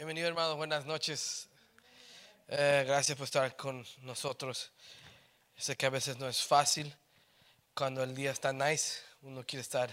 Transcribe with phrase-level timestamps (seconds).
[0.00, 1.46] Bienvenido hermano, buenas noches.
[2.48, 4.72] Eh, gracias por estar con nosotros.
[5.54, 6.96] Sé que a veces no es fácil
[7.74, 9.90] cuando el día está nice, uno quiere estar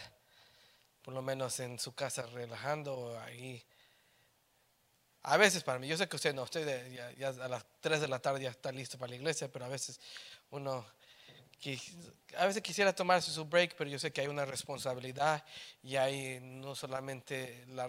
[1.01, 3.61] por lo menos en su casa relajando ahí.
[5.23, 8.07] A veces para mí, yo sé que usted no, usted ya a las 3 de
[8.07, 9.99] la tarde ya está listo para la iglesia, pero a veces
[10.51, 10.85] uno
[12.37, 15.43] a veces quisiera tomarse su break, pero yo sé que hay una responsabilidad
[15.81, 17.87] y hay no solamente la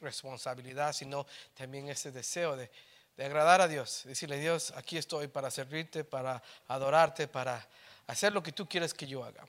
[0.00, 2.70] responsabilidad, sino también ese deseo de,
[3.18, 4.02] agradar a Dios.
[4.04, 7.66] Decirle, Dios, aquí estoy para servirte, para adorarte, para
[8.06, 9.46] hacer lo que tú quieres que yo haga.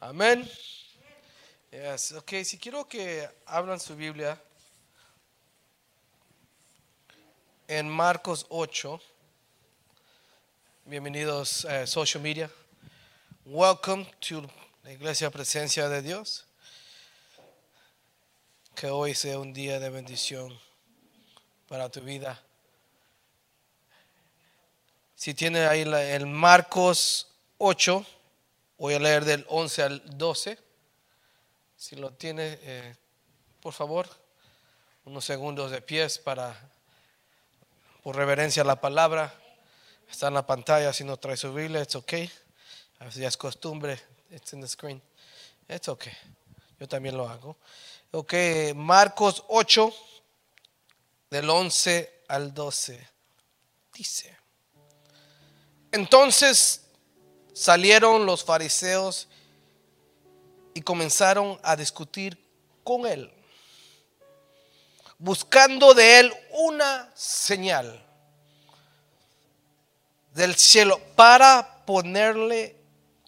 [0.00, 0.48] Amén.
[2.16, 4.40] Ok, si quiero que hablan su Biblia
[7.66, 9.00] en Marcos 8.
[10.86, 12.50] Bienvenidos a social media.
[13.46, 14.46] Welcome to
[14.82, 16.44] la Iglesia Presencia de Dios.
[18.74, 20.52] Que hoy sea un día de bendición
[21.68, 22.38] para tu vida.
[25.14, 28.04] Si tiene ahí el Marcos 8,
[28.76, 30.58] voy a leer del 11 al 12.
[31.78, 32.94] Si lo tiene, eh,
[33.62, 34.06] por favor,
[35.06, 36.54] unos segundos de pies para,
[38.02, 39.40] por reverencia a la palabra.
[40.10, 42.30] Está en la pantalla, si no trae su Biblia, it's okay.
[43.00, 45.02] A veces ya es costumbre, it's in the screen.
[45.68, 46.12] It's okay.
[46.78, 47.56] Yo también lo hago.
[48.12, 48.34] Ok,
[48.76, 49.92] Marcos 8,
[51.30, 53.08] del 11 al 12.
[53.92, 54.36] Dice,
[55.92, 56.82] entonces
[57.52, 59.28] salieron los fariseos
[60.74, 62.36] y comenzaron a discutir
[62.82, 63.32] con él,
[65.18, 68.03] buscando de él una señal
[70.34, 72.76] del cielo para ponerle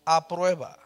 [0.05, 0.77] a prueba.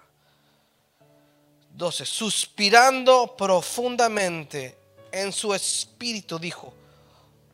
[1.73, 2.05] 12.
[2.05, 4.77] Suspirando profundamente
[5.11, 6.73] en su espíritu, dijo,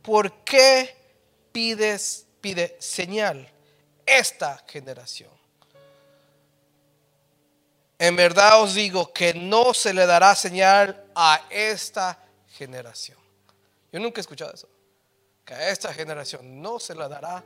[0.01, 0.95] ¿por qué
[1.51, 3.49] pides, pide señal
[4.05, 5.31] esta generación?
[7.99, 12.19] En verdad os digo que no se le dará señal a esta
[12.49, 13.17] generación.
[13.91, 14.69] Yo nunca he escuchado eso.
[15.43, 17.43] Que a esta generación no se le dará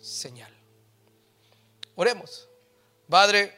[0.00, 0.59] señal.
[2.00, 2.48] Oremos.
[3.10, 3.54] Padre,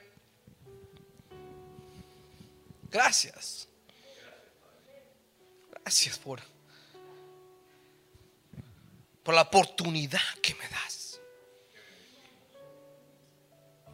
[2.91, 3.69] gracias.
[5.71, 6.41] Gracias por,
[9.23, 11.21] por la oportunidad que me das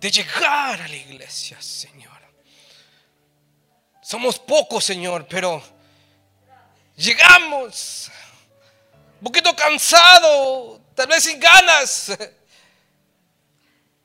[0.00, 2.18] de llegar a la iglesia, Señor.
[4.00, 5.62] Somos pocos, Señor, pero
[6.96, 8.10] llegamos
[9.20, 12.16] un poquito cansado, tal vez sin ganas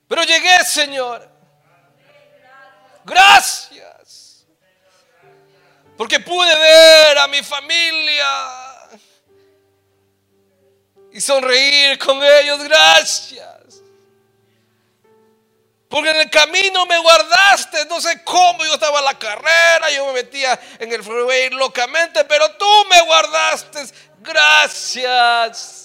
[0.08, 1.30] pero llegué, Señor.
[3.06, 4.46] Gracias.
[5.98, 8.28] Porque pude ver a mi familia
[11.12, 12.64] y sonreír con ellos.
[12.64, 13.82] Gracias.
[15.88, 17.86] Porque en el camino me guardaste.
[17.86, 19.92] No sé cómo yo estaba en la carrera.
[19.92, 22.26] Yo me metía en el freeway locamente.
[22.26, 23.86] Pero tú me guardaste.
[24.20, 25.83] Gracias.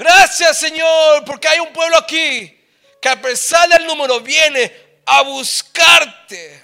[0.00, 2.58] Gracias Señor, porque hay un pueblo aquí
[3.02, 4.72] que a pesar del número viene
[5.04, 6.62] a buscarte.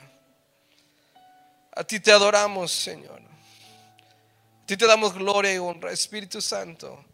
[1.72, 3.20] A ti te adoramos, Señor.
[3.20, 7.04] A ti te damos gloria y honra, Espíritu Santo.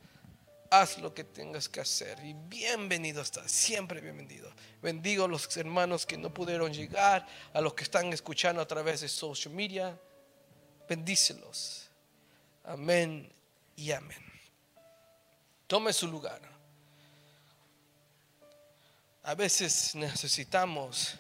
[0.70, 2.24] Haz lo que tengas que hacer.
[2.24, 4.48] Y bienvenido estás, siempre bienvenido.
[4.80, 9.00] Bendigo a los hermanos que no pudieron llegar, a los que están escuchando a través
[9.00, 9.98] de social media.
[10.88, 11.90] Bendícelos.
[12.62, 13.28] Amén
[13.74, 14.31] y amén.
[15.72, 16.38] Tome su lugar.
[19.22, 21.14] A veces necesitamos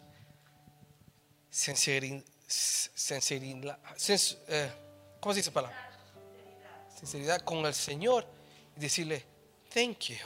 [1.48, 2.18] sinceridad,
[4.48, 4.72] eh,
[5.20, 5.90] ¿cómo se dice palabra?
[6.94, 8.26] Sinceridad con el Señor
[8.76, 9.24] y decirle,
[9.72, 10.16] thank you.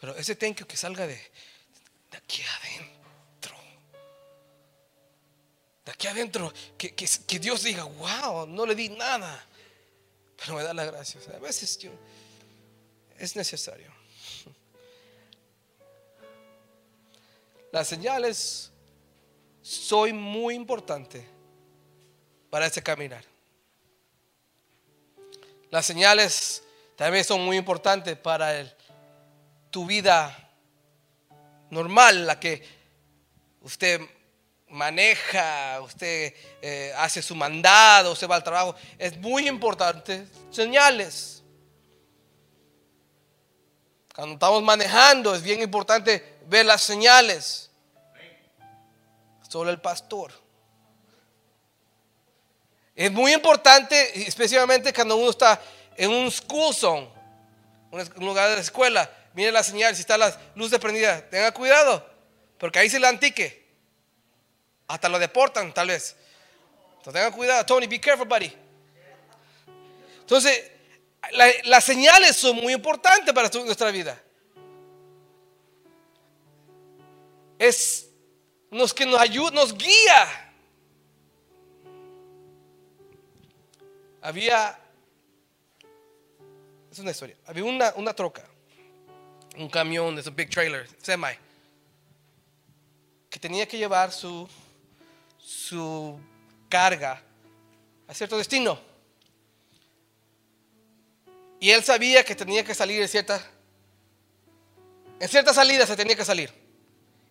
[0.00, 3.56] Pero ese thank you que salga de, de aquí adentro.
[5.84, 9.40] De aquí adentro, que, Dios diga, wow, no le di nada,
[10.36, 11.28] pero me da las gracias.
[11.28, 11.92] A veces yo
[13.24, 13.88] es necesario.
[17.70, 18.72] Las señales
[19.62, 21.24] son muy importante
[22.50, 23.24] para este caminar.
[25.70, 26.64] Las señales
[26.96, 28.76] también son muy importantes para
[29.70, 30.50] tu vida
[31.70, 32.66] normal, la que
[33.60, 34.00] usted
[34.68, 38.74] maneja, usted eh, hace su mandado, usted va al trabajo.
[38.98, 40.26] Es muy importante.
[40.50, 41.41] Señales.
[44.22, 47.68] Cuando estamos manejando es bien importante ver las señales.
[49.48, 50.32] Solo el pastor.
[52.94, 55.60] Es muy importante, especialmente cuando uno está
[55.96, 57.10] en un school zone,
[57.90, 59.10] un lugar de escuela.
[59.34, 62.08] Mire la señal, si está la luz prendida, tenga cuidado,
[62.58, 63.66] porque ahí se le antique.
[64.86, 66.14] Hasta lo deportan, tal vez.
[66.98, 67.66] Entonces tengan cuidado.
[67.66, 68.56] Tony, be careful, buddy.
[70.20, 70.70] Entonces,
[71.64, 74.20] las señales son muy importantes para nuestra vida.
[77.58, 78.10] Es
[78.70, 80.54] los que nos ayuda, nos guía.
[84.20, 84.78] Había,
[86.90, 88.44] es una historia, había una, una troca,
[89.56, 91.32] un camión, es un big trailer, semi,
[93.28, 94.48] que tenía que llevar su,
[95.38, 96.20] su
[96.68, 97.20] carga
[98.06, 98.91] a cierto destino.
[101.62, 103.40] Y él sabía que tenía que salir en cierta,
[105.20, 106.52] en cierta salida se tenía que salir.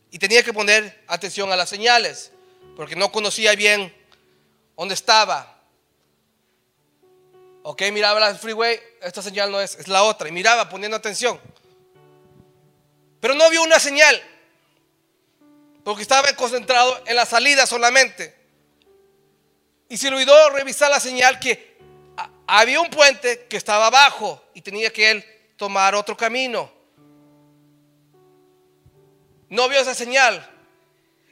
[0.10, 2.31] Y tenía que poner atención a las señales,
[2.78, 3.94] porque no conocía bien
[4.78, 5.62] dónde estaba.
[7.63, 10.30] Ok, miraba la freeway, esta señal no es, es la otra.
[10.30, 11.38] Y miraba poniendo atención.
[13.19, 14.24] Pero no vio una señal,
[15.84, 18.34] porque estaba concentrado en la salida solamente.
[19.89, 21.70] Y se olvidó revisar la señal que
[22.59, 25.25] había un puente que estaba abajo y tenía que él
[25.56, 26.69] tomar otro camino.
[29.48, 30.50] No vio esa señal.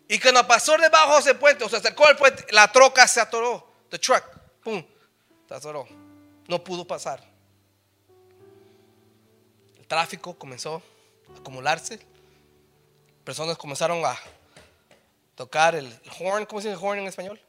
[0.08, 3.20] Y cuando pasó debajo de ese puente, o se acercó al puente, la troca se
[3.20, 3.68] atoró.
[3.90, 4.24] The truck,
[4.64, 4.82] pum,
[5.46, 5.88] se atoró.
[6.48, 7.22] No pudo pasar.
[9.78, 10.82] El tráfico comenzó
[11.36, 12.00] a acumularse.
[13.26, 14.18] Personas comenzaron a
[15.36, 16.46] tocar el horn.
[16.46, 17.42] ¿Cómo se dice horn en español?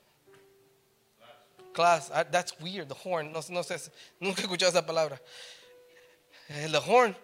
[1.72, 2.10] Class.
[2.30, 3.32] that's weird, the horn.
[3.32, 5.20] No, sé, nunca he escuchado esa palabra.
[6.48, 7.16] El horn.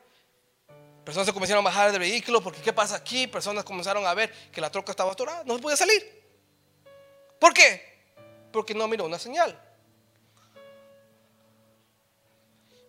[1.05, 3.29] Personas se comenzaron a bajar del vehículo porque ¿qué pasa aquí?
[3.29, 6.25] Personas comenzaron a ver que la troca estaba atorada, no se podía salir.
[7.39, 8.03] ¿Por qué?
[8.53, 9.57] Porque no miró una señal.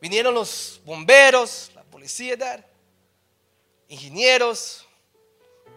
[0.01, 2.65] Vinieron los bomberos, la policía,
[3.88, 4.88] ingenieros,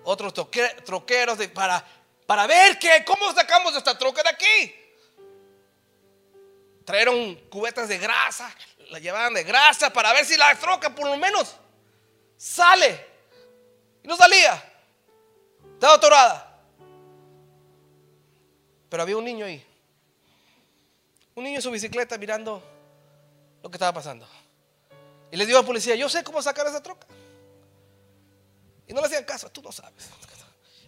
[0.05, 1.85] otros troqueros para,
[2.27, 4.80] para ver que, cómo sacamos esta troca de aquí
[6.91, 8.55] trajeron cubetas de grasa,
[8.91, 11.57] la llevaban de grasa para ver si la troca por lo menos
[12.37, 13.07] sale.
[14.03, 14.63] Y no salía.
[15.75, 16.59] Estaba atorada.
[18.89, 19.65] Pero había un niño ahí.
[21.35, 22.63] Un niño en su bicicleta mirando
[23.63, 24.27] lo que estaba pasando.
[25.31, 27.07] Y le dijo a la policía, yo sé cómo sacar esa troca.
[28.89, 30.11] Y no le hacían caso, tú no sabes.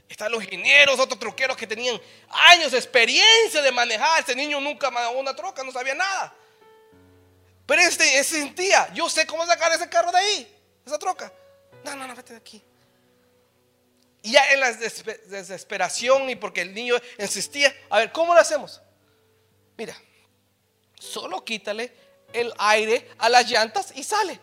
[0.09, 4.21] Están los ingenieros, otros troqueros que tenían años de experiencia de manejar.
[4.21, 6.35] Este niño nunca manejó una troca, no sabía nada.
[7.67, 11.33] Pero este, sentía, yo sé cómo sacar ese carro de ahí, esa troca.
[11.85, 12.63] No, no, no, vete de aquí.
[14.23, 18.81] Y ya en la desesperación y porque el niño insistía, a ver, ¿cómo lo hacemos?
[19.77, 19.97] Mira,
[20.99, 21.93] solo quítale
[22.33, 24.39] el aire a las llantas y sale.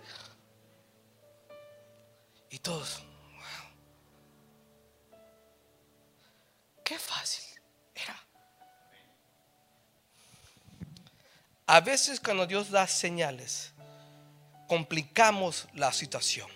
[2.49, 3.03] Y todos,
[6.89, 7.43] Qué fácil
[7.93, 8.19] era.
[11.67, 13.73] A veces cuando Dios da señales,
[14.67, 16.49] complicamos la situación.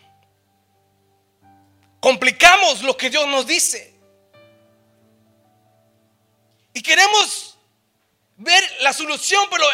[2.00, 3.94] Complicamos lo que Dios nos dice.
[6.74, 7.53] Y queremos
[8.44, 9.66] ver la solución, pero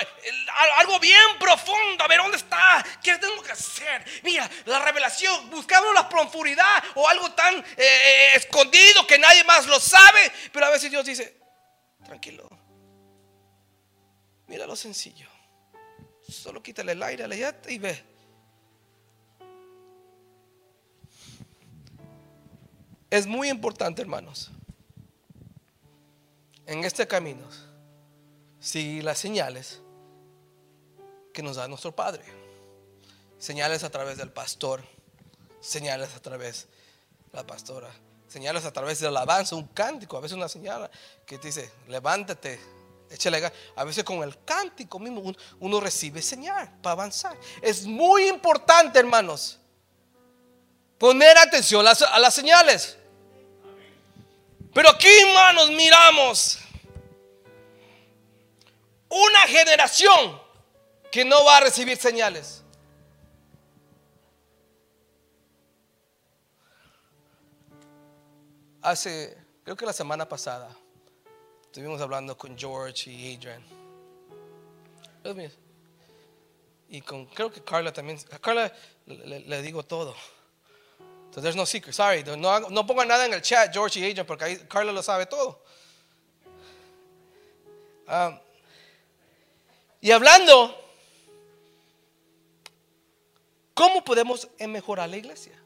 [0.78, 4.06] algo bien profundo, a ver dónde está, qué tengo que hacer.
[4.24, 9.66] Mira, la revelación, buscamos la profundidad o algo tan eh, eh, escondido que nadie más
[9.68, 11.38] lo sabe, pero a veces Dios dice,
[12.06, 12.48] tranquilo,
[14.48, 15.28] mira lo sencillo,
[16.28, 17.36] solo quítale el aire a la
[17.68, 18.06] y ve.
[23.10, 24.52] Es muy importante, hermanos,
[26.68, 27.69] en este camino
[28.60, 29.82] seguir las señales
[31.34, 32.24] que nos da nuestro Padre.
[33.38, 34.84] Señales a través del pastor,
[35.62, 36.68] señales a través
[37.32, 37.90] de la pastora,
[38.28, 40.90] señales a través del alabanza, un cántico, a veces una señal
[41.26, 42.60] que te dice, levántate,
[43.10, 47.38] échale A veces con el cántico mismo uno, recibe señal para avanzar.
[47.62, 49.58] Es muy importante, hermanos,
[50.98, 52.98] poner atención a las señales.
[54.74, 56.60] Pero aquí, hermanos, miramos
[59.10, 60.40] una generación
[61.12, 62.64] que no va a recibir señales.
[68.82, 70.70] Hace, creo que la semana pasada,
[71.66, 73.64] estuvimos hablando con George y Adrian.
[76.88, 78.18] Y con, creo que Carla también.
[78.32, 78.74] A Carla
[79.06, 80.16] le, digo todo.
[81.32, 81.94] So there's no secret.
[81.94, 85.04] Sorry, no, no pongan nada en el chat, George y Adrian, porque ahí Carla lo
[85.04, 85.62] sabe todo.
[88.08, 88.40] Um,
[90.02, 90.76] Y hablando,
[93.74, 95.62] ¿cómo podemos mejorar la iglesia?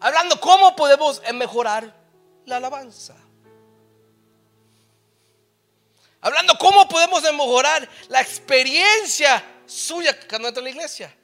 [0.00, 1.94] Hablando, ¿cómo podemos mejorar
[2.46, 3.14] la alabanza?
[6.22, 11.14] Hablando, ¿cómo podemos mejorar la experiencia suya cuando entra a la iglesia?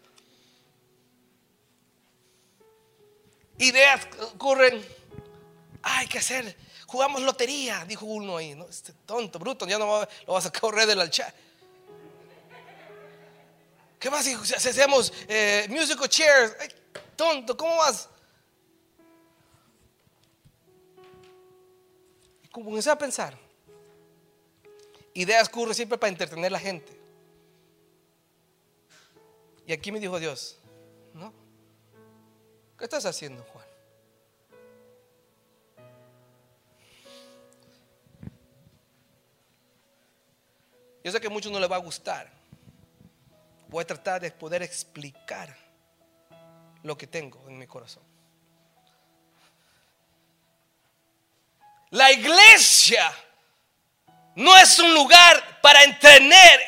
[3.58, 4.84] Ideas ocurren.
[5.82, 6.65] Hay que hacer.
[6.86, 8.54] Jugamos lotería, dijo uno ahí.
[8.54, 8.66] ¿no?
[8.68, 11.34] Este tonto, bruto, ya no lo vas a correr del chat.
[13.98, 16.54] ¿Qué más si hacemos eh, musical chairs?
[17.16, 18.08] tonto, ¿cómo vas?
[22.64, 23.36] comencé a pensar.
[25.12, 26.92] Ideas ocurren siempre para entretener a la gente.
[29.66, 30.58] Y aquí me dijo Dios,
[31.12, 31.32] ¿no?
[32.78, 33.55] ¿Qué estás haciendo, Juan?
[41.06, 42.28] Yo sé que a muchos no les va a gustar.
[43.68, 45.56] Voy a tratar de poder explicar
[46.82, 48.02] lo que tengo en mi corazón.
[51.90, 53.08] La iglesia
[54.34, 56.60] no es un lugar para entretener,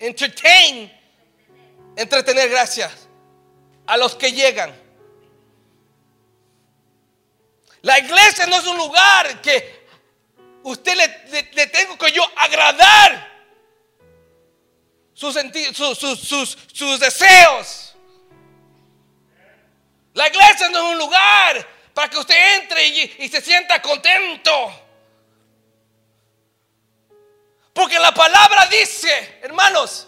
[0.00, 0.92] entertain,
[1.94, 3.06] entretener gracias
[3.86, 4.74] a los que llegan.
[7.82, 9.86] La iglesia no es un lugar que
[10.64, 13.35] usted le, tengo que yo agradar
[15.16, 17.94] sus, sus, sus deseos.
[20.12, 24.82] La iglesia no es un lugar para que usted entre y, se sienta contento.
[27.72, 30.06] Porque la palabra dice, hermanos,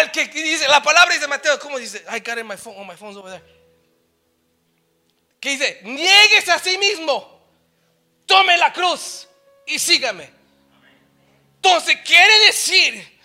[0.00, 2.04] el que dice, la palabra dice Mateo, ¿cómo dice?
[2.08, 3.44] I got my phone, oh, my phone's over there.
[5.40, 7.40] Que dice, nieguese a sí mismo,
[8.26, 9.28] tome la cruz
[9.66, 10.41] y sígame.
[11.64, 13.20] Entonces quiere decir,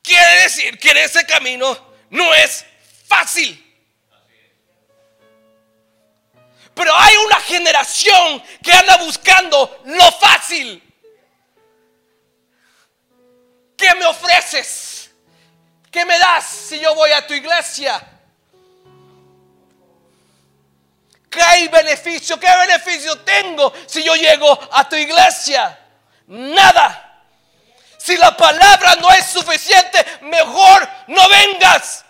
[0.00, 1.76] quiere decir que ese camino
[2.10, 2.64] no es
[3.08, 3.58] fácil.
[6.72, 10.80] Pero hay una generación que anda buscando lo fácil.
[13.76, 15.10] ¿Qué me ofreces?
[15.90, 18.00] ¿Qué me das si yo voy a tu iglesia?
[21.28, 22.38] ¿Qué beneficio?
[22.38, 25.76] ¿Qué beneficio tengo si yo llego a tu iglesia?
[26.28, 27.01] Nada.
[28.02, 32.04] Si la palabra no es suficiente, mejor no vengas.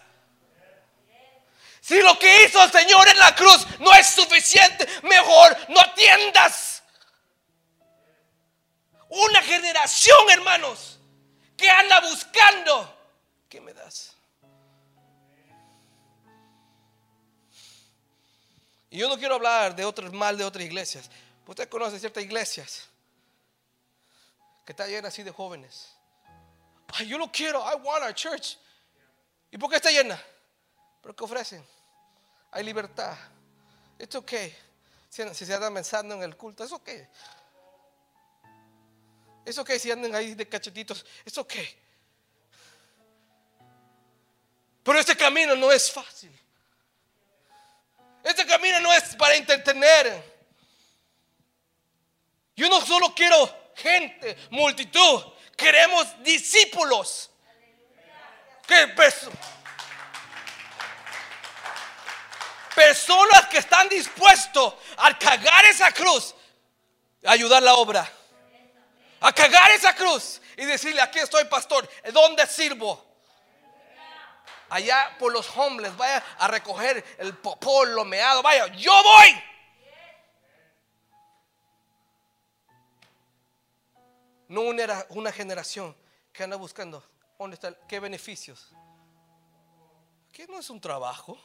[1.82, 6.82] Si lo que hizo el Señor en la cruz no es suficiente, mejor no atiendas.
[9.10, 10.98] Una generación, hermanos,
[11.58, 12.98] que anda buscando.
[13.50, 14.16] ¿Qué me das?
[18.88, 21.10] Y yo no quiero hablar de otros mal de otras iglesias.
[21.46, 22.88] Usted conoce ciertas iglesias
[24.64, 25.92] que está llena así de jóvenes.
[26.94, 27.60] Ay, yo lo quiero.
[27.60, 28.58] I want our church.
[29.50, 30.20] ¿Y por qué está llena?
[31.00, 31.66] ¿Pero qué ofrecen?
[32.50, 33.16] Hay libertad.
[33.98, 34.32] Es ok.
[35.08, 36.88] Si, se andan pensando en el culto, es ok.
[39.44, 41.54] Es ok si andan ahí de cachetitos, es ok.
[44.82, 46.32] Pero este camino no es fácil.
[48.22, 50.32] Este camino no es para entretener.
[52.54, 55.22] Yo no solo quiero gente, multitud.
[55.56, 57.30] Queremos discípulos.
[58.66, 58.88] Que
[62.74, 66.34] Personas que están dispuestos a cagar esa cruz,
[67.24, 68.10] a ayudar la obra.
[69.20, 73.12] A cagar esa cruz y decirle, aquí estoy pastor, ¿dónde sirvo?
[74.68, 79.44] Allá por los hombres, vaya a recoger el popó, lo meado, vaya, yo voy.
[84.52, 85.96] No una, una generación
[86.30, 87.02] que anda buscando,
[87.38, 87.74] ¿dónde está?
[87.88, 88.68] ¿Qué beneficios?
[90.28, 91.38] Aquí no es un trabajo.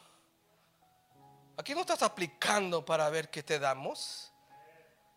[1.56, 4.30] Aquí no estás aplicando para ver qué te damos.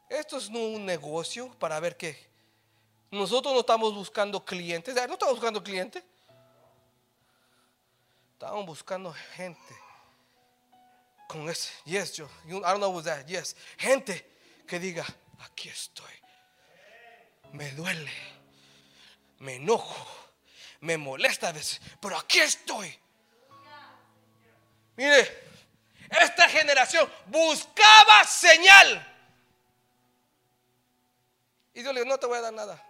[0.09, 2.30] Esto es no un negocio para ver qué.
[3.11, 4.94] Nosotros no estamos buscando clientes.
[4.94, 6.04] No estamos buscando clientes.
[8.35, 9.75] Estamos buscando gente.
[11.26, 13.56] Con ese, yes, yo, I don't know what that, yes.
[13.76, 14.30] Gente
[14.64, 15.04] que diga,
[15.40, 16.19] aquí estoy.
[17.52, 18.12] Me duele,
[19.38, 20.07] me enojo,
[20.80, 22.97] me molesta a veces, pero aquí estoy.
[24.97, 25.50] Mire,
[26.11, 29.07] esta generación buscaba señal.
[31.75, 32.87] Y Dios le dijo, no te voy a dar nada.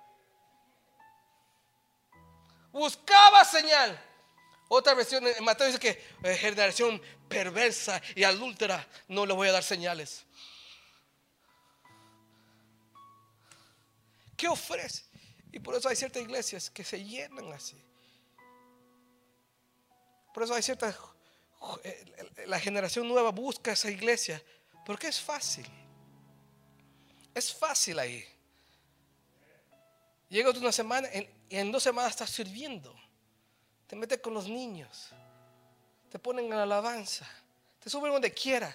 [2.72, 3.98] Buscaba señal.
[4.68, 9.52] Otra versión en Mateo dice que eh, generación perversa y adúltera no le voy a
[9.52, 10.24] dar señales.
[14.40, 15.04] ¿Qué ofrece?
[15.52, 17.76] Y por eso hay ciertas iglesias que se llenan así.
[20.32, 20.96] Por eso hay ciertas...
[21.84, 24.42] Eh, la generación nueva busca esa iglesia
[24.86, 25.66] porque es fácil.
[27.34, 28.24] Es fácil ahí.
[30.30, 32.98] Llegas una semana y en dos semanas estás sirviendo.
[33.86, 35.10] Te metes con los niños.
[36.08, 37.28] Te ponen en la alabanza.
[37.78, 38.74] Te suben donde quiera.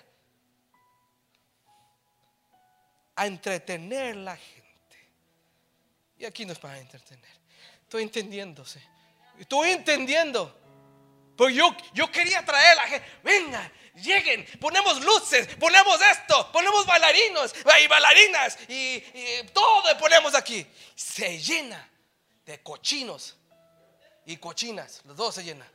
[3.15, 4.64] A entretener la gente.
[6.17, 7.29] Y aquí no es para entretener.
[7.81, 8.81] Estoy entendiéndose.
[9.39, 10.55] Estoy entendiendo.
[11.37, 13.07] Pero yo, yo quería traer a la gente.
[13.23, 20.65] Venga, lleguen, ponemos luces, ponemos esto, ponemos bailarinos y bailarinas y, y todo ponemos aquí.
[20.95, 21.89] Se llena
[22.45, 23.35] de cochinos
[24.25, 25.01] y cochinas.
[25.05, 25.69] Los dos se llenan.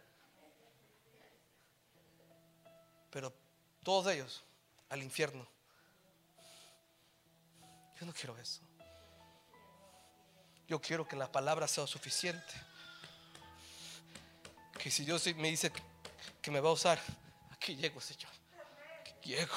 [3.10, 3.32] Pero
[3.82, 4.42] todos ellos
[4.88, 5.46] al infierno.
[7.98, 8.62] Yo no quiero eso.
[10.70, 12.54] Yo quiero que la palabra sea suficiente.
[14.78, 15.72] Que si Dios me dice
[16.40, 16.96] que me va a usar,
[17.50, 18.30] aquí llego, Señor.
[19.00, 19.56] Aquí llego.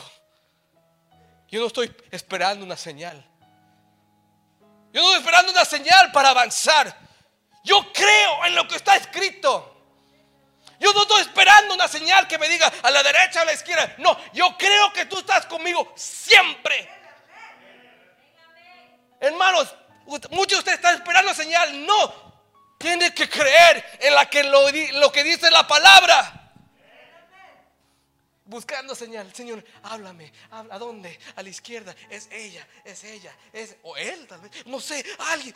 [1.50, 3.24] Yo no estoy esperando una señal.
[4.92, 6.98] Yo no estoy esperando una señal para avanzar.
[7.64, 9.70] Yo creo en lo que está escrito.
[10.80, 13.54] Yo no estoy esperando una señal que me diga a la derecha o a la
[13.54, 13.94] izquierda.
[14.00, 16.90] No, yo creo que tú estás conmigo siempre.
[19.20, 19.76] Hermanos,
[20.06, 21.86] Muchos de ustedes están esperando señal.
[21.86, 22.34] No.
[22.78, 24.52] Tiene que creer en
[25.00, 26.40] lo, que dice la palabra.
[28.46, 31.18] Buscando señal, Señor, háblame, ¿a dónde?
[31.38, 35.56] A la izquierda, es ella, es ella, es o él tal vez, no sé, alguien.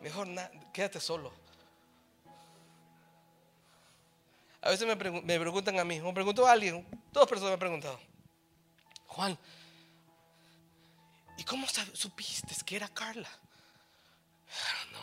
[0.00, 0.28] Mejor
[0.72, 1.32] quédate solo.
[4.60, 7.58] A veces me, me, preguntan a mí, me preguntó a alguien, dos personas me han
[7.58, 8.00] preguntado,
[9.08, 9.36] Juan,
[11.36, 13.28] ¿Y cómo supiste que era Carla?
[14.92, 15.00] No.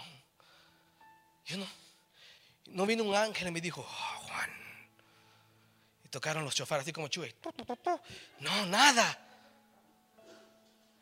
[1.46, 1.68] Yo no.
[2.68, 4.50] No vino un ángel y me dijo, oh, Juan.
[6.04, 7.34] Y tocaron los chofares así como chuy.
[8.40, 9.20] No, nada.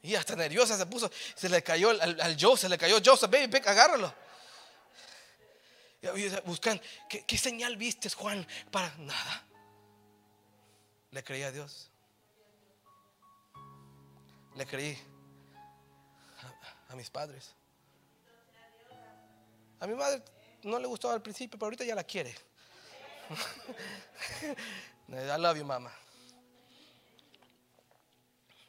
[0.04, 1.10] Y hasta nerviosa se puso.
[1.36, 4.14] Se le cayó al, al Joe, se le cayó Joseph, baby, agárralo.
[6.02, 8.46] Y buscan, ¿qué, ¿qué señal viste, Juan?
[8.72, 9.44] Para nada.
[11.12, 11.90] Le creí a Dios.
[14.56, 14.98] Le creí
[16.90, 17.54] a mis padres.
[19.80, 20.24] A mi madre
[20.64, 22.36] no le gustó al principio, pero ahorita ya la quiere.
[25.08, 25.92] I love you, mamá.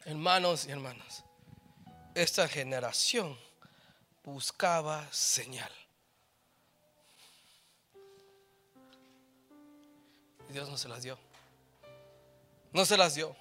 [0.04, 1.24] Hermanos y hermanas,
[2.14, 3.38] esta generación
[4.24, 5.70] buscaba señal.
[10.48, 11.18] Y Dios no se las dio.
[12.72, 13.36] No se las dio.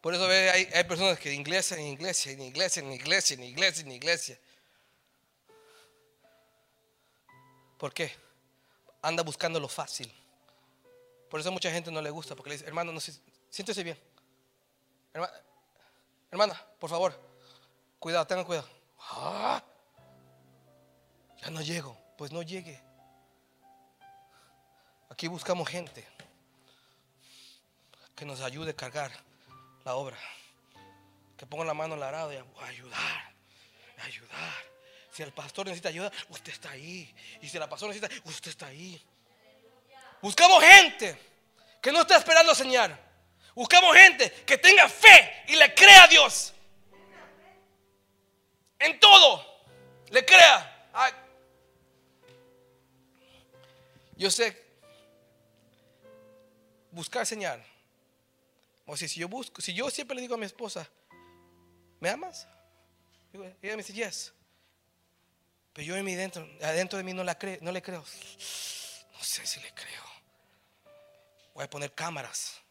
[0.00, 3.82] Por eso hay, hay personas que iglesia en iglesia, en iglesia, en iglesia, en iglesia,
[3.82, 4.38] en iglesia.
[7.78, 8.12] ¿Por qué?
[9.02, 10.12] Anda buscando lo fácil.
[11.28, 13.00] Por eso mucha gente no le gusta, porque le dice, hermano, no,
[13.50, 13.98] siéntese bien.
[16.30, 17.18] Hermana, por favor,
[17.98, 18.68] cuidado, tengan cuidado.
[18.98, 19.62] Ah,
[21.42, 22.80] ya no llego, pues no llegue.
[25.10, 26.06] Aquí buscamos gente
[28.14, 29.27] que nos ayude a cargar
[29.94, 30.18] obra.
[31.36, 33.32] Que ponga la mano en la arado y ayudar,
[33.98, 34.54] ayudar.
[35.12, 37.14] Si el pastor necesita ayuda, usted está ahí.
[37.42, 39.00] Y si la pastora necesita, usted está ahí.
[40.20, 41.18] Buscamos gente
[41.80, 42.98] que no está esperando señal.
[43.54, 46.52] Buscamos gente que tenga fe y le crea a Dios.
[48.78, 49.44] En todo.
[50.10, 50.74] Le crea.
[54.16, 54.64] Yo sé
[56.90, 57.64] buscar señal
[58.88, 60.88] o si, si yo busco, si yo siempre le digo a mi esposa,
[62.00, 62.48] ¿me amas?
[63.34, 64.32] ella me dice, yes.
[65.74, 68.00] Pero yo en mi dentro, adentro de mí no, la no le creo.
[68.00, 70.02] No sé si le creo.
[71.54, 72.62] Voy a poner cámaras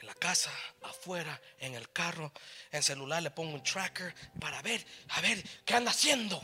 [0.00, 0.50] en la casa,
[0.82, 2.32] afuera, en el carro,
[2.72, 6.42] en celular le pongo un tracker para ver, a ver qué anda haciendo.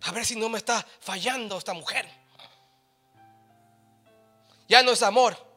[0.00, 2.08] A ver si no me está fallando esta mujer.
[4.66, 5.47] Ya no es amor,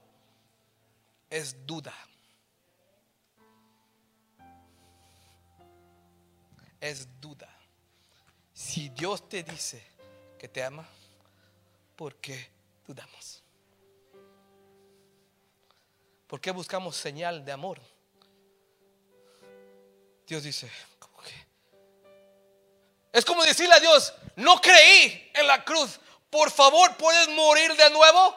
[1.32, 1.94] es duda.
[6.80, 7.48] Es duda.
[8.54, 9.82] Si Dios te dice
[10.38, 10.88] que te ama,
[11.96, 12.50] ¿por qué
[12.86, 13.42] dudamos?
[16.28, 17.80] ¿Por qué buscamos señal de amor?
[20.28, 21.34] Dios dice, ¿cómo que?
[23.14, 27.90] Es como decirle a Dios, no creí en la cruz, por favor, ¿puedes morir de
[27.90, 28.36] nuevo?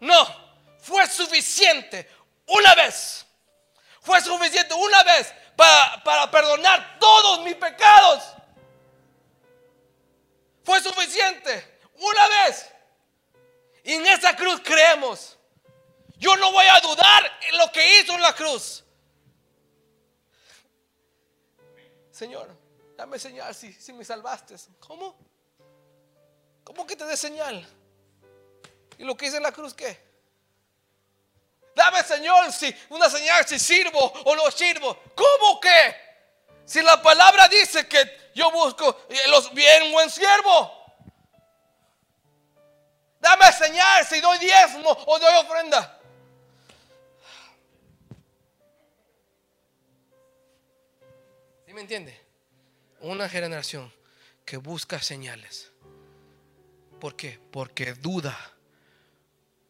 [0.00, 0.45] No
[0.86, 2.08] fue suficiente
[2.46, 3.26] una vez.
[4.00, 8.22] Fue suficiente una vez para, para perdonar todos mis pecados.
[10.62, 12.70] Fue suficiente una vez.
[13.82, 15.36] Y en esa cruz creemos.
[16.18, 18.84] Yo no voy a dudar en lo que hizo en la cruz.
[22.12, 22.56] Señor,
[22.96, 24.54] dame señal si, si me salvaste.
[24.78, 25.18] ¿Cómo?
[26.62, 27.66] ¿Cómo que te dé señal?
[28.98, 30.05] ¿Y lo que hice en la cruz qué?
[31.76, 34.98] Dame Señor si una señal si sirvo o no sirvo.
[35.14, 35.94] ¿Cómo que?
[36.64, 40.72] Si la palabra dice que yo busco los bien buen siervo.
[43.20, 46.00] Dame señal si doy diezmo o doy ofrenda.
[51.66, 52.18] ¿Sí me entiende?
[53.00, 53.92] Una generación
[54.46, 55.70] que busca señales.
[56.98, 57.38] ¿Por qué?
[57.52, 58.34] Porque duda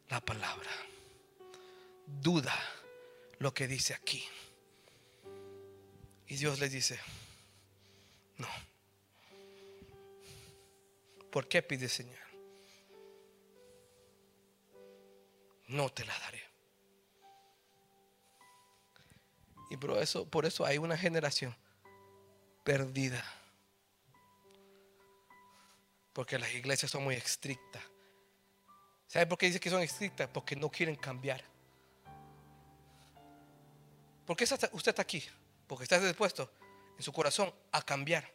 [0.09, 0.71] la palabra.
[2.27, 2.59] Duda
[3.39, 4.25] lo que dice aquí.
[6.27, 6.99] Y Dios le dice,
[8.39, 8.49] no.
[11.31, 12.19] ¿Por qué pide señal?
[15.69, 16.43] No te la daré.
[19.71, 21.57] Y por eso, por eso hay una generación
[22.65, 23.25] perdida.
[26.13, 27.85] Porque las iglesias son muy estrictas.
[29.07, 30.29] ¿Sabe por qué dice que son estrictas?
[30.29, 31.55] Porque no quieren cambiar.
[34.27, 35.25] ¿Por qué usted está aquí?
[35.69, 36.51] Porque está dispuesto
[36.97, 38.29] en su corazón a cambiar.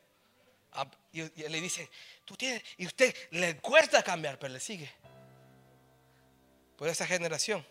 [1.12, 1.90] y, le dice,
[2.24, 4.90] tú tienes, y usted le cuesta cambiar, pero le sigue.
[6.78, 7.66] Por esa generación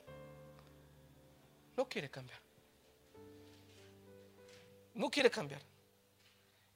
[1.76, 2.38] no quiere cambiar.
[4.94, 5.62] No quiere cambiar.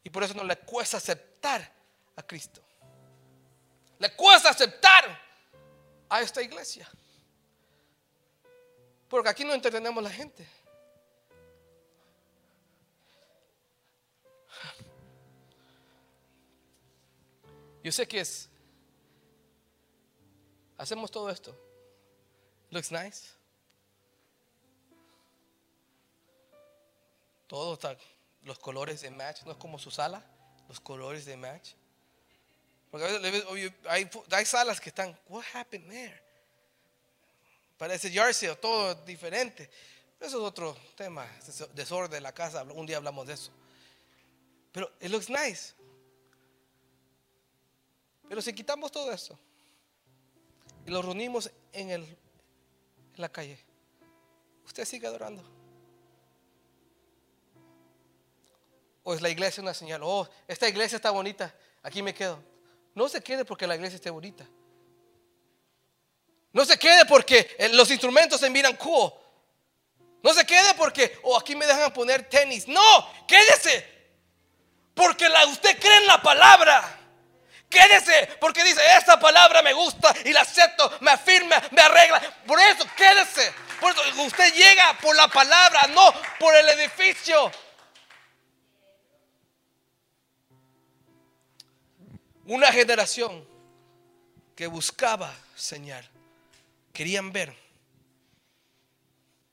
[0.03, 1.71] Y por eso no le cuesta aceptar
[2.17, 2.63] a Cristo.
[3.99, 5.21] Le cuesta aceptar
[6.09, 6.89] a esta iglesia.
[9.09, 10.64] Porque aquí no entendemos la gente.
[17.85, 18.49] Yo sé que es.
[20.79, 21.55] Hacemos todo esto.
[22.71, 23.29] Looks nice.
[27.47, 27.97] Todo está.
[28.43, 29.43] Los colores de match.
[29.43, 30.25] No es como su sala.
[30.67, 31.73] Los colores de match.
[32.91, 33.45] Porque a veces
[33.87, 36.23] hay, hay salas que están, what happened there?
[37.77, 39.69] Parece jersey todo diferente.
[40.21, 41.29] Eso es otro tema,
[41.75, 42.63] desorden de la casa.
[42.63, 43.51] Un día hablamos de eso.
[44.73, 45.75] Pero it looks nice.
[48.29, 49.39] Pero si quitamos todo eso
[50.87, 53.59] y lo reunimos en, el, en la calle,
[54.65, 55.43] usted sigue adorando.
[59.03, 62.39] O es la iglesia una señal, oh, esta iglesia está bonita, aquí me quedo.
[62.95, 64.47] No se quede porque la iglesia esté bonita.
[66.53, 69.13] No se quede porque eh, los instrumentos se miran cool.
[70.23, 72.67] No se quede porque, oh, aquí me dejan poner tenis.
[72.67, 72.81] No,
[73.27, 73.93] quédese.
[74.95, 77.04] Porque la, usted cree en la palabra.
[77.69, 82.21] Quédese porque dice, esta palabra me gusta y la acepto, me afirma, me arregla.
[82.47, 83.53] Por eso, quédese.
[83.81, 87.51] Por eso usted llega por la palabra, no por el edificio.
[92.47, 93.47] Una generación
[94.55, 96.09] que buscaba señal.
[96.93, 97.57] Querían ver.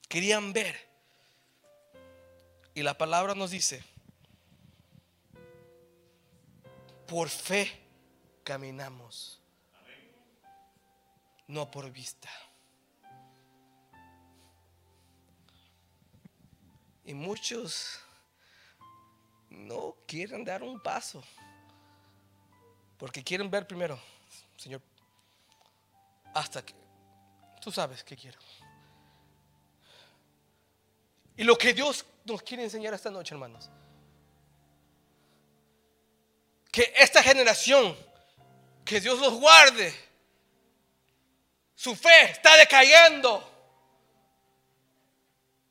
[0.08, 0.88] Querían ver.
[2.74, 3.84] Y la palabra nos dice,
[7.08, 7.81] por fe
[8.44, 9.42] caminamos,
[11.48, 12.30] no por vista.
[17.06, 18.00] Y muchos
[19.50, 21.24] no quieren dar un paso.
[22.98, 24.00] Porque quieren ver primero,
[24.58, 24.82] Señor,
[26.34, 26.74] hasta que
[27.60, 28.40] tú sabes que quiero.
[31.36, 33.70] Y lo que Dios nos quiere enseñar esta noche, hermanos,
[36.72, 37.98] que esta generación,
[38.92, 39.96] que Dios los guarde,
[41.76, 43.50] su fe está decayendo.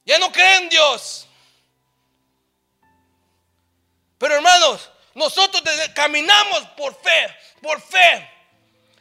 [0.07, 1.29] Ya no creen en Dios.
[4.17, 5.63] Pero hermanos, nosotros
[5.95, 8.27] caminamos por fe, por fe.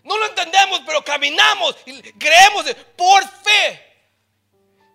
[0.04, 2.66] No lo entendemos, pero caminamos y creemos
[2.98, 4.04] por fe.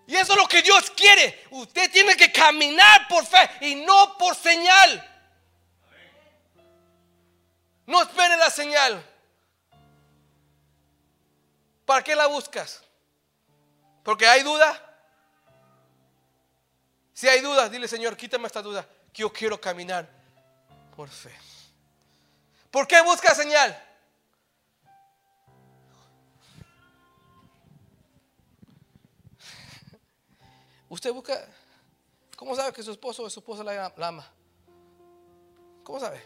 [0.06, 1.46] Y eso es lo que Dios quiere.
[1.50, 5.02] Usted tiene que caminar por fe y no por señal.
[7.86, 9.13] No espere la señal.
[11.94, 12.82] ¿Para qué la buscas?
[14.02, 14.98] Porque hay duda.
[17.12, 18.84] Si hay duda, dile Señor, quítame esta duda.
[19.12, 20.10] Que yo quiero caminar
[20.96, 21.32] por fe.
[22.72, 23.80] ¿Por qué busca señal?
[30.88, 31.46] Usted busca
[32.36, 34.28] ¿Cómo sabe que su esposo o su esposa la, la ama?
[35.84, 36.20] ¿Cómo sabe?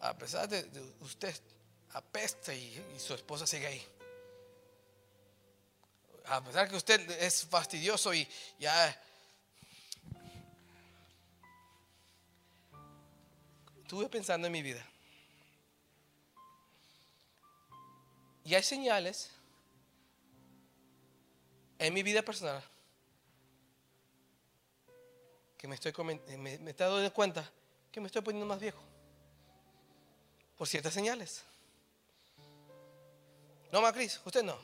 [0.00, 1.38] A pesar de usted
[1.92, 3.86] apesta y, y su esposa sigue ahí.
[6.26, 8.26] A pesar que usted es fastidioso y
[8.58, 9.02] ya
[13.82, 14.86] estuve pensando en mi vida.
[18.44, 19.30] Y hay señales
[21.78, 22.62] en mi vida personal
[25.58, 27.48] que me estoy me, me estoy dando cuenta
[27.92, 28.82] que me estoy poniendo más viejo
[30.56, 31.44] por ciertas señales.
[33.72, 34.56] No, Macris, usted no.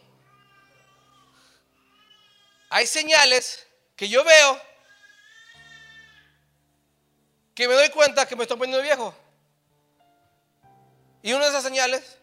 [2.69, 3.67] Hay señales
[3.97, 4.61] que yo veo
[7.55, 9.15] que me doy cuenta que me estoy poniendo viejo.
[11.23, 12.19] Y una de esas señales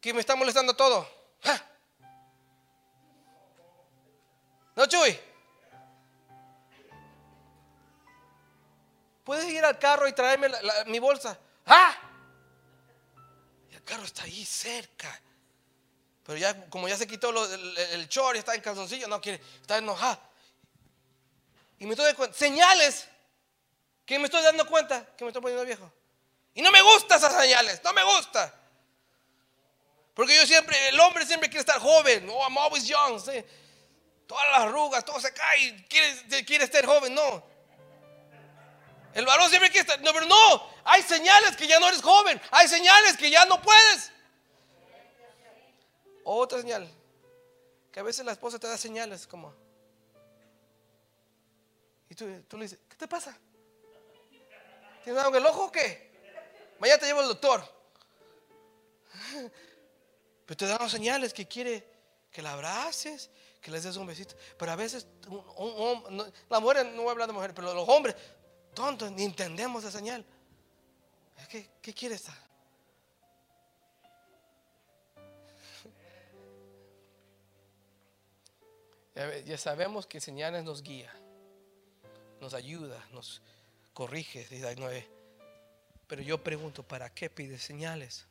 [0.00, 1.08] que me está molestando todo.
[4.74, 5.16] ¿No, Chuy?
[9.22, 10.48] Puedes ir al carro y traerme
[10.86, 11.38] mi bolsa.
[11.64, 12.03] ¡Ah!
[13.84, 15.20] Y carro está ahí cerca.
[16.24, 19.42] Pero ya, como ya se quitó el, el short, ya está en calzoncillo, no quiere,
[19.60, 20.18] está enojada.
[21.78, 23.06] Y me estoy dando cuenta, señales
[24.06, 25.92] que me estoy dando cuenta que me estoy poniendo viejo.
[26.54, 28.54] Y no me gustan esas señales, no me gusta.
[30.14, 32.26] Porque yo siempre, el hombre siempre quiere estar joven.
[32.30, 33.20] Oh, I'm always young.
[34.26, 35.84] Todas las arrugas, todo se cae.
[35.88, 37.44] Quiere, quiere estar joven, no.
[39.14, 40.00] El varón siempre quiere estar.
[40.02, 40.70] No, pero no.
[40.84, 42.40] Hay señales que ya no eres joven.
[42.50, 44.10] Hay señales que ya no puedes.
[46.24, 46.90] Otra señal.
[47.92, 49.54] Que a veces la esposa te da señales como.
[52.10, 53.38] Y tú, tú le dices, ¿qué te pasa?
[55.04, 56.12] ¿Tienes algo en el ojo o qué?
[56.80, 57.62] Mañana te llevo al doctor.
[60.46, 61.86] Pero te dan señales que quiere
[62.32, 64.34] que la abraces, que les des un besito.
[64.58, 67.88] Pero a veces, un, un la mujer, no voy a hablar de mujeres, pero los
[67.88, 68.16] hombres,
[68.74, 70.24] tontos, ni entendemos esa señal.
[71.48, 72.34] ¿Qué, quiere esta?
[79.46, 81.14] Ya, sabemos que señales nos guía,
[82.40, 83.40] nos ayuda, nos
[83.92, 85.08] corrige, dice Isaías 9.
[86.08, 88.26] Pero yo pregunto, ¿para qué pide señales?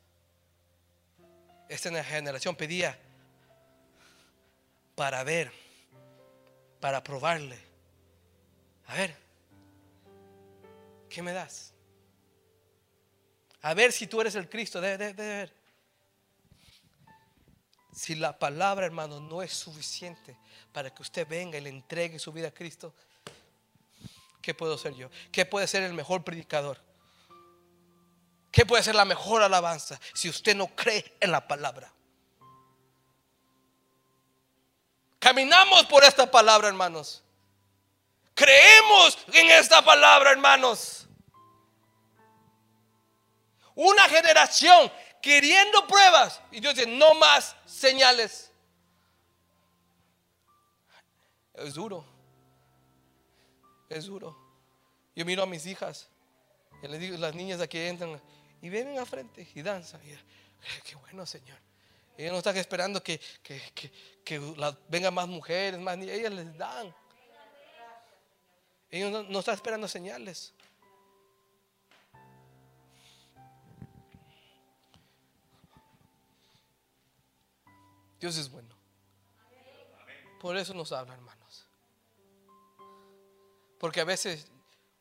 [1.70, 3.00] Esta generación pedía
[4.96, 5.54] para ver,
[6.82, 7.58] para probarle.
[8.88, 9.16] A ver,
[11.14, 11.74] ¿qué me das?
[13.62, 14.82] A ver si tú eres el Cristo.
[14.82, 15.54] De, de- de ver.
[17.94, 20.36] Si la palabra, hermano, no es suficiente
[20.72, 22.96] para que usted venga y le entregue su vida a Cristo,
[24.42, 25.10] ¿qué puedo ser yo?
[25.32, 26.82] ¿Qué puede ser el mejor predicador?
[28.52, 31.94] ¿Qué puede ser la mejor alabanza si usted no cree en la palabra?
[35.20, 37.24] Caminamos por esta palabra, hermanos.
[38.34, 41.08] Creemos en esta palabra, hermanos.
[43.76, 44.92] Una generación
[45.22, 46.42] queriendo pruebas.
[46.52, 48.52] Y Dios dice, no más señales.
[51.54, 52.06] Es duro.
[53.90, 54.38] Es duro.
[55.16, 56.08] Yo miro a mis hijas.
[56.82, 58.20] Y les digo, las niñas aquí entran
[58.62, 60.02] y vienen a frente y danzan.
[60.04, 60.16] Y,
[60.90, 61.58] qué bueno, Señor.
[62.18, 63.92] Ellos no están esperando que, que, que,
[64.24, 66.18] que la- vengan más mujeres, más niñas.
[66.18, 66.94] Ellas les dan.
[68.94, 70.54] Ellos no, están esperando señales.
[78.20, 78.76] Dios es bueno.
[80.40, 81.66] Por eso nos habla, hermanos.
[83.80, 84.46] Porque a veces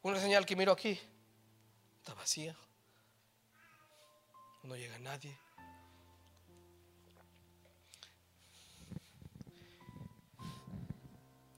[0.00, 0.98] una señal que miro aquí
[1.98, 2.56] está vacía.
[4.62, 5.38] No llega nadie.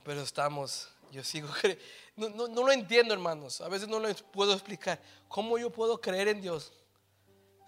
[0.03, 1.79] Pero estamos, yo sigo cre-
[2.16, 3.61] no, no, no lo entiendo, hermanos.
[3.61, 5.00] A veces no lo puedo explicar.
[5.29, 6.72] ¿Cómo yo puedo creer en Dios?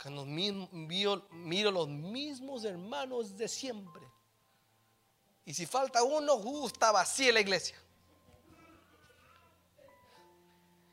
[0.02, 4.06] Cuando miro, miro los mismos hermanos de siempre.
[5.44, 7.76] Y si falta uno, uh, está vacía la iglesia.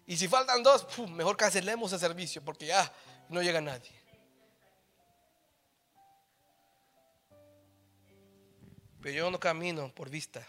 [0.05, 2.91] Y si faltan dos, pum, mejor cancelemos el servicio porque ya
[3.29, 3.91] no llega nadie.
[9.01, 10.47] Pero yo no camino por vista.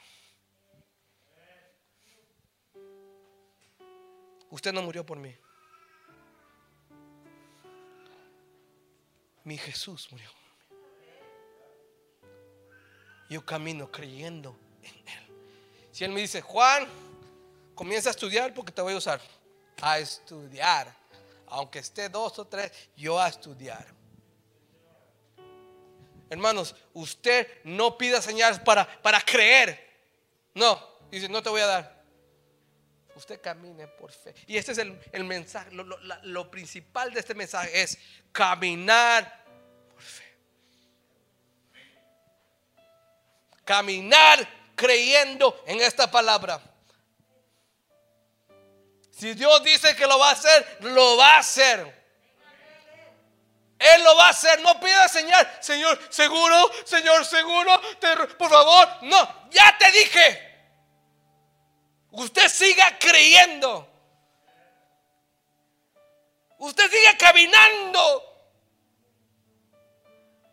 [4.50, 5.34] Usted no murió por mí.
[9.44, 10.28] Mi Jesús murió.
[10.30, 10.44] por mí.
[13.30, 15.24] Yo camino creyendo en Él.
[15.92, 16.86] Si Él me dice, Juan,
[17.74, 19.20] comienza a estudiar porque te voy a usar.
[19.80, 20.94] A estudiar.
[21.46, 23.86] Aunque esté dos o tres, yo a estudiar.
[26.30, 29.78] Hermanos, usted no pida señales para, para creer.
[30.54, 30.94] No.
[31.10, 31.93] Dice, no te voy a dar.
[33.16, 34.34] Usted camine por fe.
[34.46, 35.70] Y este es el, el mensaje.
[35.70, 37.96] Lo, lo- lo principal de este mensaje es
[38.32, 39.44] caminar
[39.92, 40.24] por fe.
[43.64, 46.60] Caminar creyendo en esta palabra.
[49.10, 52.04] Si Dios dice que lo va a hacer, lo va a hacer.
[53.78, 54.60] Él lo va a hacer.
[54.60, 55.58] No pida señal.
[55.60, 57.80] Señor, seguro, Señor, seguro.
[58.00, 59.50] te por favor, no.
[59.50, 60.43] Ya te dije.
[62.16, 63.88] Usted siga creyendo.
[66.58, 68.22] Usted siga caminando.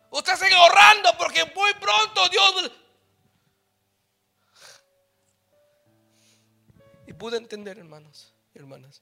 [0.09, 2.71] Usted sigue ahorrando porque muy pronto Dios...
[7.05, 9.01] Y pude entender, hermanos y hermanas.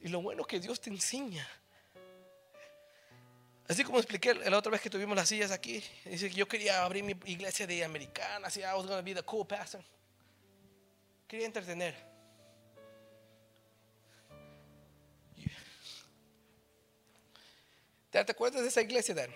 [0.00, 1.46] Y, lo bueno que Dios te enseña.
[3.68, 6.84] Así como expliqué la otra vez que tuvimos las sillas aquí, dice que yo quería
[6.84, 9.82] abrir mi iglesia de americana, así I was going to be the cool pastor.
[11.26, 11.94] Quería entretener.
[18.10, 19.30] ¿Te acuerdas de esa iglesia, Dan?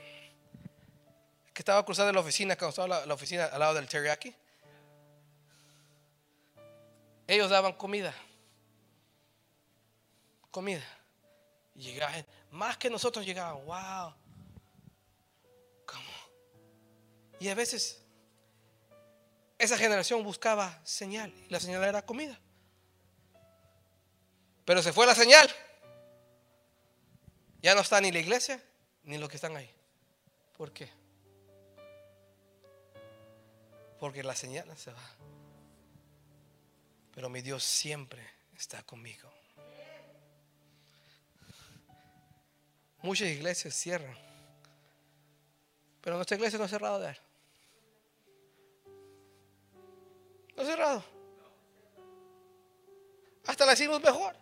[1.52, 4.34] Que estaba cruzada la oficina, cuando estaba la, la oficina al lado del teriyaki.
[7.26, 8.14] Ellos daban comida.
[10.50, 10.99] Comida.
[11.80, 14.14] Y llegaban, más que nosotros llegaban, wow.
[15.86, 16.12] ¿Cómo?
[17.38, 18.02] Y a veces
[19.56, 21.32] esa generación buscaba señal.
[21.46, 22.38] Y la señal era comida.
[24.66, 25.48] Pero se fue la señal.
[27.62, 28.62] Ya no está ni la iglesia
[29.04, 29.74] ni los que están ahí.
[30.58, 30.90] ¿Por qué?
[33.98, 35.16] Porque la señal se va.
[37.14, 38.22] Pero mi Dios siempre
[38.54, 39.39] está conmigo.
[43.02, 44.16] Muchas iglesias cierran.
[46.00, 47.16] Pero nuestra iglesia no ha cerrado de él.
[50.56, 51.04] No ha cerrado.
[53.46, 54.36] Hasta la hicimos mejor.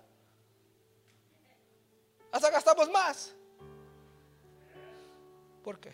[2.33, 3.35] Hasta gastamos más.
[5.65, 5.93] ¿Por qué?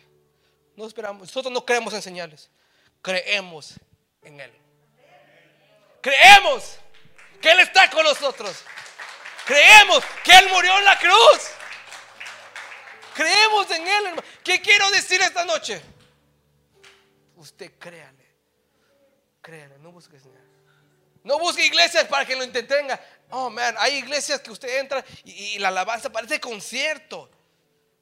[0.76, 1.28] No esperamos.
[1.28, 2.50] Nosotros no creemos en señales.
[3.02, 3.74] Creemos
[4.22, 4.52] en Él.
[6.00, 6.76] Creemos
[7.40, 8.62] que Él está con nosotros.
[9.46, 11.50] Creemos que Él murió en la cruz.
[13.14, 14.22] Creemos en Él, hermano.
[14.42, 15.80] ¿Qué quiero decir esta noche?
[17.36, 18.24] Usted créale.
[19.40, 20.42] Créale, no busque señal.
[21.22, 23.00] No busque iglesias para que lo entretenga.
[23.30, 27.30] Oh, man, hay iglesias que usted entra y, la alabanza parece concierto.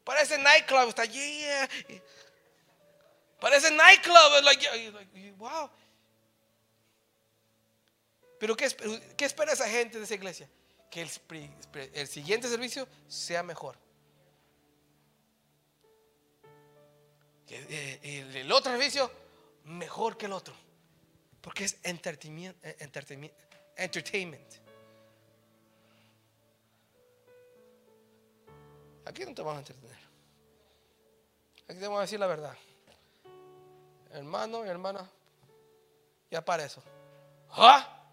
[0.03, 0.89] Parece nightclub.
[0.89, 1.69] Está, yeah.
[3.39, 4.43] Parece nightclub.
[4.43, 5.71] Like, like, wow.
[8.41, 8.69] Pero ¿qué,
[9.17, 10.49] qué espera esa gente de esa iglesia?
[10.91, 11.09] Que
[11.95, 13.77] el siguiente servicio sea mejor.
[17.49, 19.11] El, el otro servicio
[19.65, 20.55] mejor que el otro.
[21.41, 23.45] Porque es entretenimiento, eh, entretenimiento,
[23.77, 24.55] entertainment.
[29.05, 29.99] Aquí no te vamos a entretener.
[31.69, 32.57] Aquí te vamos a decir la verdad.
[34.13, 35.11] Hermano y hermana,
[36.31, 36.83] ya para eso.
[37.51, 38.05] ¿Ah?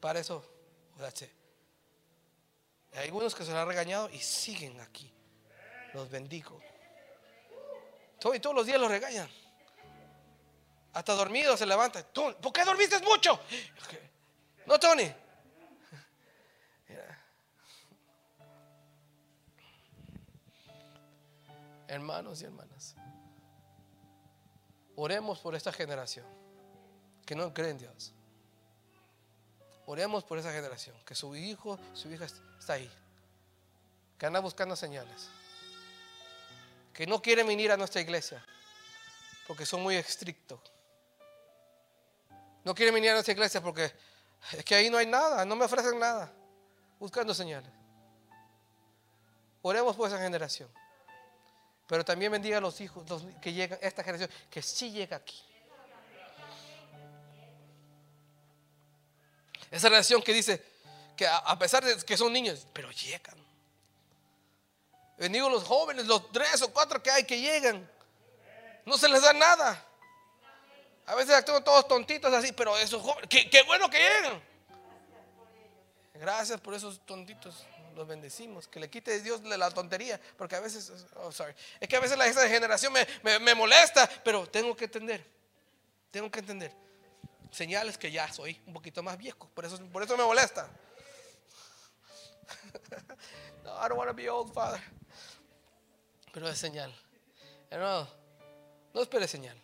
[0.00, 0.44] Para eso.
[2.92, 5.10] Hay algunos que se lo han regañado y siguen aquí.
[5.94, 6.60] Los bendigo.
[8.20, 9.28] Todo- todos los días los regañan.
[10.92, 12.02] Hasta dormido se levanta.
[12.02, 13.40] Tú, ¿Por qué dormiste mucho?
[14.66, 15.12] No, Tony.
[21.88, 22.94] Hermanos y hermanas,
[24.94, 26.24] oremos por esta generación
[27.26, 28.12] que no cree en Dios.
[29.86, 32.88] Oremos por esa generación, que su hijo, su hija está ahí,
[34.18, 35.28] que anda buscando señales,
[36.92, 38.44] que no quiere venir a nuestra iglesia
[39.46, 40.60] porque son muy estrictos.
[42.64, 43.92] No quieren venir a nuestra iglesia porque
[44.52, 46.32] es que ahí no hay nada, no me ofrecen nada,
[46.98, 47.72] buscando señales.
[49.62, 50.68] Oremos por esa generación.
[51.86, 53.04] Pero también bendiga a los hijos
[53.42, 55.42] que llegan, esta generación, que sí llega aquí.
[59.70, 60.64] Esa generación que dice
[61.16, 63.36] que a pesar de que son niños, pero llegan.
[65.20, 67.86] Bendigo los jóvenes, los tres o cuatro que hay que llegan.
[68.86, 69.84] No se les da nada.
[71.04, 74.42] A veces actúan todos tontitos así, pero esos jóvenes, qué, bueno que llegan.
[76.14, 77.66] Gracias por esos tontitos.
[77.94, 78.66] Los bendecimos.
[78.66, 80.18] Que le quite Dios la tontería.
[80.38, 81.54] Porque a veces, oh, sorry.
[81.78, 84.08] Es que a veces la generación me, me- me molesta.
[84.24, 85.22] Pero tengo que entender.
[86.10, 86.72] Tengo que entender.
[87.50, 89.50] Señales que ya soy un poquito más viejo.
[89.52, 90.66] Por eso, por eso me molesta.
[93.64, 94.80] no, I don't want to be old, Father.
[96.32, 96.94] Pero es señal.
[97.70, 98.08] Hermano,
[98.94, 99.56] no espere señal.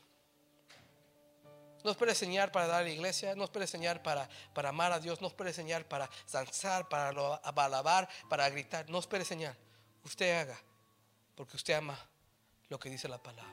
[1.85, 4.99] No espere señal para dar a la iglesia, no espere señal para, para amar a
[4.99, 7.13] Dios, no espere señal para danzar, para,
[7.43, 8.91] para alabar, para gritar.
[8.91, 9.57] No espere señal.
[10.03, 10.59] Usted haga,
[11.37, 11.97] porque usted ama
[12.69, 13.53] lo que dice la palabra,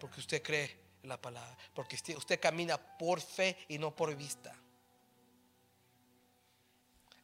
[0.00, 4.54] porque usted cree en la palabra, porque usted camina por fe y no por vista.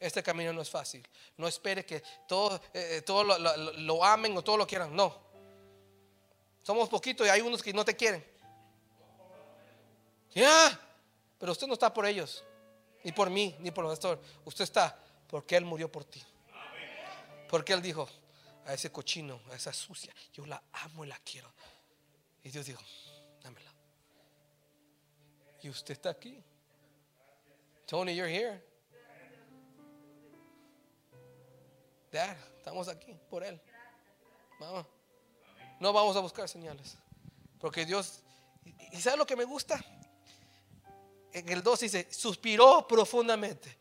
[0.05, 1.07] Este camino no es fácil.
[1.39, 4.95] No espere que todos eh, todo lo, lo- lo amen o todo lo quieran.
[4.95, 5.19] No.
[6.63, 8.25] Somos poquitos y hay unos que no te quieren.
[10.35, 10.79] Ya.
[11.39, 12.45] Pero usted no está por ellos.
[13.03, 14.21] Ni por mí, ni por el pastor.
[14.45, 14.99] Usted está
[15.29, 16.23] porque Él murió por ti.
[17.49, 18.09] Porque Él dijo
[18.67, 21.53] a ese cochino, a esa sucia, yo la amo y la quiero.
[22.43, 22.83] Y Dios dijo,
[23.43, 23.73] dámela.
[25.63, 26.43] Y usted está aquí.
[27.87, 28.63] Tony, you're here.
[32.23, 33.61] Estamos aquí por Él.
[34.61, 34.87] Vamos.
[35.81, 36.97] No vamos a buscar señales.
[37.59, 38.21] Porque Dios,
[38.93, 39.83] ¿y sabe lo que me gusta?
[41.33, 43.77] En el 2 dice, suspiró profundamente.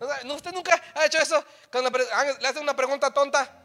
[0.00, 1.44] ¿No sabe- no, ¿Usted nunca ha hecho eso?
[1.70, 3.58] Cuando le hacen una pregunta tonta.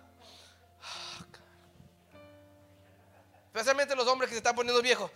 [3.47, 5.09] Especialmente los hombres que se están poniendo viejos.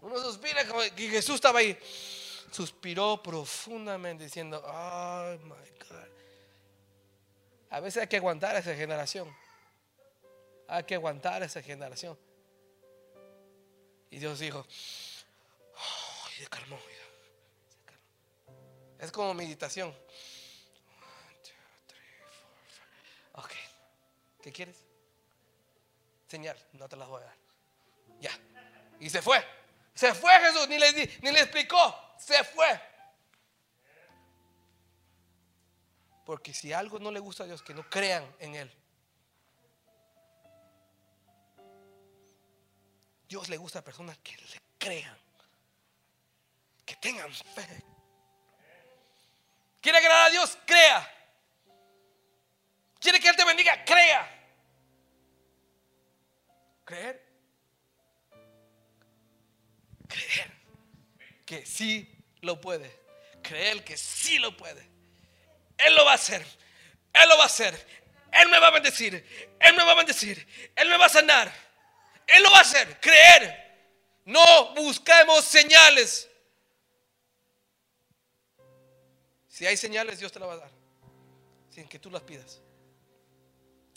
[0.00, 1.78] Uno suspira como que Jesús estaba ahí.
[2.50, 6.08] Suspiró profundamente diciendo, oh my God.
[7.70, 9.34] A veces hay que aguantar a esa generación.
[10.68, 12.18] Hay que aguantar a esa generación.
[14.10, 14.66] Y Dios dijo,
[16.30, 16.78] y se calmó.
[18.98, 19.94] Es como meditación.
[23.34, 23.52] Ok.
[24.42, 24.84] ¿Qué quieres?
[26.26, 27.36] Señal, no te las voy a dar.
[28.20, 28.32] Ya.
[28.98, 29.57] Y se fue.
[29.98, 30.92] Se fue Jesús, ni le,
[31.22, 32.14] ni le explicó.
[32.20, 32.80] Se fue.
[36.24, 38.72] Porque si algo no le gusta a Dios, que no crean en Él.
[43.28, 45.18] Dios le gusta a personas que le crean.
[46.86, 47.84] Que tengan fe.
[49.80, 50.56] ¿Quiere agradar a Dios?
[50.64, 51.14] Crea.
[53.00, 53.84] ¿Quiere que Él te bendiga?
[53.84, 54.54] Crea.
[56.84, 57.27] Creer.
[60.08, 60.50] Creer
[61.44, 62.90] que sí lo puede.
[63.42, 64.86] Creer que sí lo puede.
[65.78, 66.44] Él lo va a hacer.
[67.12, 67.74] Él lo va a hacer.
[68.32, 69.14] Él me va a bendecir.
[69.60, 70.46] Él me va a bendecir.
[70.76, 71.52] Él me va a sanar.
[72.26, 73.00] Él lo va a hacer.
[73.00, 73.68] Creer.
[74.24, 76.28] No busquemos señales.
[79.48, 80.70] Si hay señales, Dios te la va a dar.
[81.70, 82.60] Sin que tú las pidas.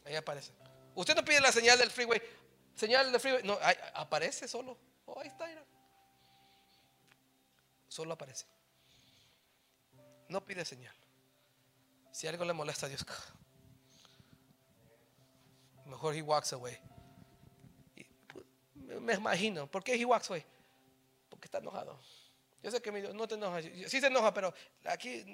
[0.06, 0.52] Ahí aparece.
[0.96, 2.22] Usted no pide la señal del freeway.
[2.76, 3.44] Señal del freeway.
[3.44, 3.60] No,
[3.94, 4.78] aparece solo.
[5.06, 5.50] Oh, ahí está.
[7.92, 8.46] Solo aparece.
[10.30, 10.96] No pide señal.
[12.14, 13.06] Si algo le molesta a Dios,
[15.86, 16.78] mejor he walks away.
[18.32, 18.46] Pues,
[19.02, 20.46] me- imagino, ¿por qué he walks away?
[21.30, 22.00] Porque está enojado.
[22.64, 24.54] Yo sé que mi Dios no te enoja, sí se enoja, pero
[24.86, 25.26] aquí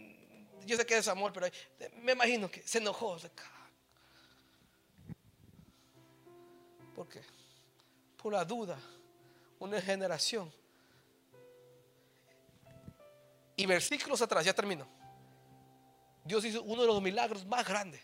[0.66, 1.46] yo sé que es amor, pero
[2.02, 3.18] me imagino que se enojó.
[6.96, 7.22] ¿Por qué?
[8.20, 8.80] Por la duda,
[9.60, 10.52] una generación.
[13.58, 14.88] Y versículos atrás, ya termino.
[16.24, 18.02] Dios hizo uno de los milagros más grandes.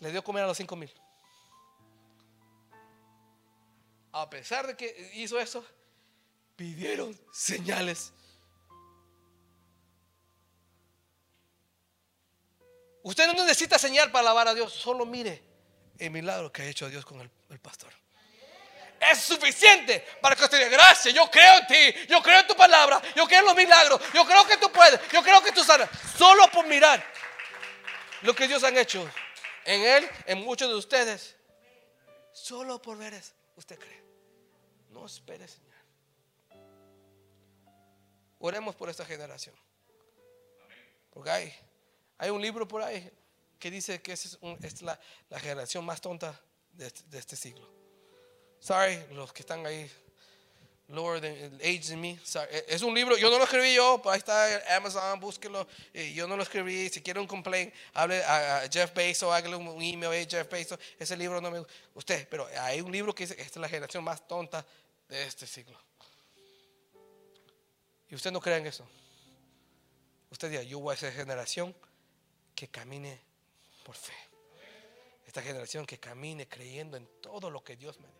[0.00, 0.92] Le dio comer a los cinco mil.
[4.12, 5.64] A pesar de que hizo eso,
[6.54, 8.12] pidieron señales.
[13.02, 15.42] Usted no necesita señal para alabar a Dios, solo mire
[15.98, 17.92] el milagro que ha hecho Dios con el, el pastor.
[19.00, 22.56] Es suficiente para que usted diga, gracias, yo creo en ti, yo creo en tu
[22.56, 25.62] palabra, yo creo en los milagros, yo creo que tú puedes, yo creo que tú
[25.62, 25.88] sanas.
[26.16, 27.04] Solo por mirar
[28.22, 29.08] lo que Dios ha hecho
[29.64, 31.36] en Él, en muchos de ustedes,
[32.32, 34.02] solo por ver eso, usted cree.
[34.90, 35.68] No espere, Señor.
[38.40, 39.54] Oremos por esta generación.
[41.10, 41.54] Porque hay,
[42.18, 43.10] hay un libro por ahí
[43.58, 44.38] que dice que es,
[44.82, 44.98] la,
[45.38, 46.40] generación más tonta
[46.72, 47.78] de este siglo.
[48.60, 49.90] Sorry, los que están ahí,
[50.88, 52.18] lower than age than me.
[52.24, 52.48] Sorry.
[52.50, 55.66] Eh, Es un libro, yo no lo escribí yo, pero ahí está Amazon, búsquelo.
[56.14, 56.88] Yo no lo escribí.
[56.88, 60.78] Si quiere un complaint, hable a, Jeff Bezos, hágale un, email a Jeff Bezos.
[60.98, 61.74] Ese libro no me gusta.
[61.94, 64.64] Usted, pero hay un libro que dice: Esta es la generación más tonta
[65.08, 65.78] de este siglo.
[68.10, 68.86] Y usted no cree en eso.
[70.30, 71.74] Usted diga: Yo voy a ser generación
[72.54, 73.20] que camine
[73.84, 74.14] por fe.
[75.26, 78.17] Esta generación que camine creyendo en todo lo que Dios me dicho.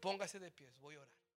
[0.00, 1.17] Póngase de pies, voy a orar.